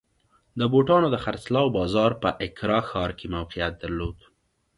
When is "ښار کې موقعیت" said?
2.89-3.73